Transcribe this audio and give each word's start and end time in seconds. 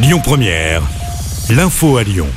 Lyon 0.00 0.20
Première, 0.22 0.80
l'info 1.50 1.96
à 1.96 2.04
Lyon. 2.04 2.28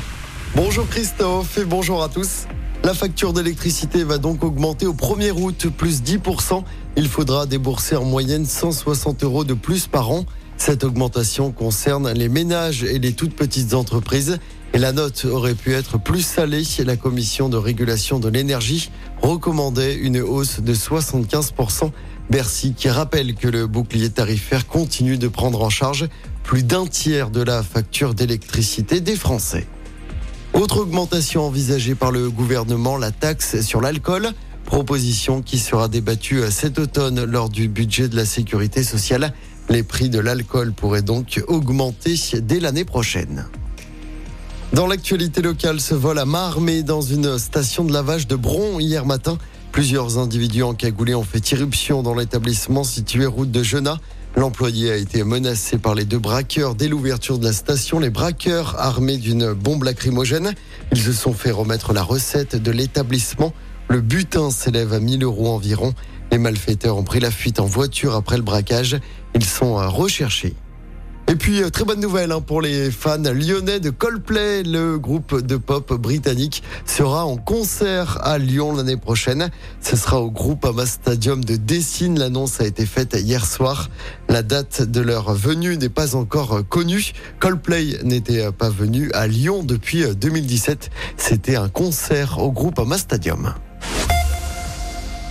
Bonjour 0.56 0.88
Christophe 0.88 1.58
et 1.58 1.64
bonjour 1.64 2.02
à 2.02 2.08
tous. 2.08 2.48
La 2.82 2.92
facture 2.92 3.32
d'électricité 3.32 4.02
va 4.02 4.18
donc 4.18 4.42
augmenter 4.42 4.86
au 4.86 4.94
1er 4.94 5.30
août, 5.30 5.68
plus 5.68 6.02
10%. 6.02 6.64
Il 6.96 7.06
faudra 7.06 7.46
débourser 7.46 7.94
en 7.94 8.04
moyenne 8.04 8.46
160 8.46 9.22
euros 9.22 9.44
de 9.44 9.54
plus 9.54 9.86
par 9.86 10.10
an. 10.10 10.24
Cette 10.56 10.82
augmentation 10.82 11.52
concerne 11.52 12.10
les 12.10 12.28
ménages 12.28 12.82
et 12.82 12.98
les 12.98 13.12
toutes 13.12 13.36
petites 13.36 13.74
entreprises. 13.74 14.40
Et 14.74 14.78
la 14.78 14.90
note 14.90 15.24
aurait 15.24 15.54
pu 15.54 15.74
être 15.74 16.00
plus 16.00 16.22
salée. 16.22 16.64
La 16.84 16.96
commission 16.96 17.48
de 17.48 17.58
régulation 17.58 18.18
de 18.18 18.28
l'énergie 18.28 18.90
recommandait 19.20 19.94
une 19.94 20.20
hausse 20.20 20.58
de 20.58 20.74
75%. 20.74 21.92
Bercy 22.28 22.72
qui 22.74 22.88
rappelle 22.88 23.34
que 23.34 23.46
le 23.46 23.66
bouclier 23.66 24.10
tarifaire 24.10 24.66
continue 24.66 25.18
de 25.18 25.28
prendre 25.28 25.62
en 25.62 25.70
charge 25.70 26.08
plus 26.42 26.62
d'un 26.62 26.86
tiers 26.86 27.30
de 27.30 27.42
la 27.42 27.62
facture 27.62 28.14
d'électricité 28.14 29.00
des 29.00 29.16
Français. 29.16 29.66
Autre 30.52 30.80
augmentation 30.80 31.46
envisagée 31.46 31.94
par 31.94 32.10
le 32.12 32.30
gouvernement, 32.30 32.96
la 32.96 33.10
taxe 33.10 33.60
sur 33.62 33.80
l'alcool. 33.80 34.30
Proposition 34.64 35.42
qui 35.42 35.58
sera 35.58 35.88
débattue 35.88 36.42
cet 36.50 36.78
automne 36.78 37.24
lors 37.24 37.48
du 37.48 37.68
budget 37.68 38.08
de 38.08 38.16
la 38.16 38.24
sécurité 38.24 38.82
sociale. 38.82 39.32
Les 39.68 39.82
prix 39.82 40.10
de 40.10 40.18
l'alcool 40.18 40.72
pourraient 40.72 41.02
donc 41.02 41.42
augmenter 41.48 42.14
dès 42.42 42.60
l'année 42.60 42.84
prochaine. 42.84 43.46
Dans 44.72 44.86
l'actualité 44.86 45.42
locale, 45.42 45.80
ce 45.80 45.94
vol 45.94 46.18
à 46.18 46.24
main 46.24 46.54
dans 46.84 47.02
une 47.02 47.38
station 47.38 47.84
de 47.84 47.92
lavage 47.92 48.26
de 48.26 48.36
Bron 48.36 48.78
hier 48.80 49.04
matin. 49.04 49.38
Plusieurs 49.70 50.18
individus 50.18 50.62
encagoulés 50.62 51.14
ont 51.14 51.24
fait 51.24 51.50
irruption 51.52 52.02
dans 52.02 52.14
l'établissement 52.14 52.84
situé 52.84 53.26
route 53.26 53.50
de 53.50 53.62
Genat. 53.62 53.98
L'employé 54.34 54.90
a 54.90 54.96
été 54.96 55.24
menacé 55.24 55.76
par 55.76 55.94
les 55.94 56.04
deux 56.04 56.18
braqueurs 56.18 56.74
dès 56.74 56.88
l'ouverture 56.88 57.38
de 57.38 57.44
la 57.44 57.52
station. 57.52 57.98
Les 57.98 58.10
braqueurs, 58.10 58.76
armés 58.78 59.18
d'une 59.18 59.52
bombe 59.52 59.84
lacrymogène, 59.84 60.54
ils 60.90 61.00
se 61.00 61.12
sont 61.12 61.34
fait 61.34 61.50
remettre 61.50 61.92
la 61.92 62.02
recette 62.02 62.56
de 62.56 62.70
l'établissement. 62.70 63.52
Le 63.88 64.00
butin 64.00 64.50
s'élève 64.50 64.94
à 64.94 65.00
1000 65.00 65.22
euros 65.22 65.48
environ. 65.48 65.92
Les 66.30 66.38
malfaiteurs 66.38 66.96
ont 66.96 67.04
pris 67.04 67.20
la 67.20 67.30
fuite 67.30 67.60
en 67.60 67.66
voiture 67.66 68.14
après 68.14 68.36
le 68.38 68.42
braquage. 68.42 68.98
Ils 69.34 69.44
sont 69.44 69.74
recherchés. 69.90 70.54
Et 71.28 71.36
puis, 71.36 71.62
euh, 71.62 71.70
très 71.70 71.84
bonne 71.84 72.00
nouvelle 72.00 72.32
hein, 72.32 72.40
pour 72.40 72.60
les 72.60 72.90
fans 72.90 73.16
lyonnais 73.18 73.80
de 73.80 73.90
Coldplay. 73.90 74.64
Le 74.64 74.98
groupe 74.98 75.40
de 75.40 75.56
pop 75.56 75.92
britannique 75.94 76.62
sera 76.84 77.24
en 77.24 77.36
concert 77.36 78.18
à 78.22 78.38
Lyon 78.38 78.74
l'année 78.74 78.96
prochaine. 78.96 79.50
Ce 79.80 79.96
sera 79.96 80.20
au 80.20 80.30
groupe 80.30 80.64
Ama 80.64 80.84
Stadium 80.84 81.44
de 81.44 81.56
Dessine. 81.56 82.18
L'annonce 82.18 82.60
a 82.60 82.66
été 82.66 82.84
faite 82.84 83.16
hier 83.18 83.46
soir. 83.46 83.88
La 84.28 84.42
date 84.42 84.82
de 84.82 85.00
leur 85.00 85.32
venue 85.32 85.76
n'est 85.76 85.88
pas 85.88 86.16
encore 86.16 86.66
connue. 86.68 87.12
Coldplay 87.40 87.98
n'était 88.02 88.50
pas 88.52 88.68
venu 88.68 89.10
à 89.12 89.26
Lyon 89.26 89.62
depuis 89.62 90.04
2017. 90.14 90.90
C'était 91.16 91.56
un 91.56 91.68
concert 91.68 92.38
au 92.40 92.52
groupe 92.52 92.78
Ama 92.78 92.98
Stadium. 92.98 93.54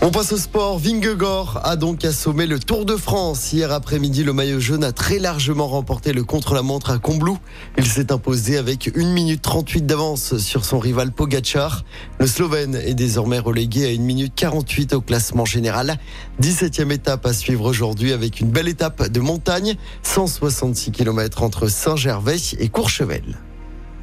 On 0.04 0.10
passe 0.10 0.32
au 0.32 0.38
sport. 0.38 0.80
Vingegaard 0.80 1.62
a 1.64 1.76
donc 1.76 2.04
assommé 2.06 2.48
le 2.48 2.58
Tour 2.58 2.86
de 2.86 2.96
France. 2.96 3.54
Hier 3.54 3.72
après-midi, 3.72 4.24
le 4.24 4.34
maillot 4.34 4.60
jaune 4.60 4.84
a 4.84 4.92
très 4.92 5.20
largement 5.20 5.68
remporté 5.68 6.12
le 6.12 6.24
contre-la-montre 6.24 6.90
à 6.90 6.98
Combloux. 6.98 7.38
Il 7.78 7.86
s'est 7.86 8.12
imposé 8.12 8.58
avec 8.58 8.90
1 8.96 9.14
minute 9.14 9.44
38 9.44 9.86
d'avance 9.86 10.40
sur 10.40 10.66
son 10.66 10.80
rival 10.80 11.12
Pogacar. 11.12 11.84
Le 12.18 12.26
Slovène 12.26 12.74
est 12.84 12.96
désormais 12.96 13.38
relégué 13.38 13.86
à 13.86 13.90
1 13.90 14.00
minute 14.00 14.34
48 14.36 14.94
au 14.94 15.02
classement 15.02 15.46
général. 15.46 16.00
17e 16.42 16.92
étape 16.92 17.28
à 17.28 17.34
suivre 17.34 17.66
aujourd'hui 17.66 18.12
avec 18.12 18.40
une 18.40 18.50
belle 18.50 18.70
étape 18.70 19.08
de 19.08 19.20
montagne. 19.20 19.76
166 20.02 20.92
km 20.94 21.44
entre 21.44 21.68
Saint-Gervais 21.68 22.38
et 22.58 22.70
Courchevel. 22.70 23.38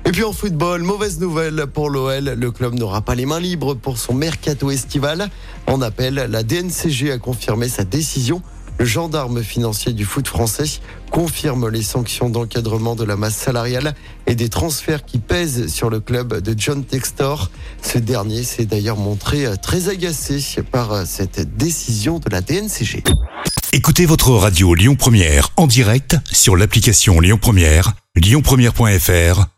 Et 0.08 0.10
puis 0.10 0.24
en 0.24 0.32
football, 0.32 0.84
mauvaise 0.84 1.20
nouvelle 1.20 1.66
pour 1.66 1.90
l'OL. 1.90 2.24
Le 2.30 2.50
club 2.50 2.72
n'aura 2.72 3.02
pas 3.02 3.14
les 3.14 3.26
mains 3.26 3.40
libres 3.40 3.74
pour 3.74 3.98
son 3.98 4.14
mercato 4.14 4.70
estival. 4.70 5.28
En 5.66 5.82
appel, 5.82 6.14
la 6.14 6.42
DNCG 6.42 7.12
a 7.12 7.18
confirmé 7.18 7.68
sa 7.68 7.84
décision. 7.84 8.40
Le 8.78 8.86
gendarme 8.86 9.42
financier 9.42 9.92
du 9.92 10.06
foot 10.06 10.26
français 10.26 10.80
confirme 11.10 11.68
les 11.68 11.82
sanctions 11.82 12.30
d'encadrement 12.30 12.96
de 12.96 13.04
la 13.04 13.16
masse 13.16 13.36
salariale 13.36 13.94
et 14.26 14.34
des 14.34 14.48
transferts 14.48 15.04
qui 15.04 15.18
pèsent 15.18 15.66
sur 15.66 15.90
le 15.90 16.00
club 16.00 16.40
de 16.40 16.54
John 16.58 16.84
Textor. 16.84 17.50
Ce 17.82 17.98
dernier 17.98 18.44
s'est 18.44 18.64
d'ailleurs 18.64 18.96
montré 18.96 19.44
très 19.60 19.90
agacé 19.90 20.42
par 20.72 21.06
cette 21.06 21.54
décision 21.58 22.18
de 22.18 22.30
la 22.30 22.40
DNCG. 22.40 23.04
Écoutez 23.74 24.06
votre 24.06 24.30
radio 24.30 24.72
Lyon 24.72 24.96
Première 24.96 25.50
en 25.58 25.66
direct 25.66 26.16
sur 26.32 26.56
l'application 26.56 27.20
Lyon 27.20 27.36
Première, 27.36 27.92
lyonpremière.fr 28.16 29.57